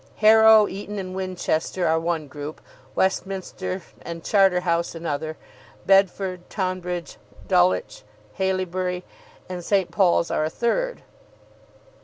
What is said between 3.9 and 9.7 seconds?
and Charterhouse another: Bedford, Tonbridge, Dulwich, Haileybury, and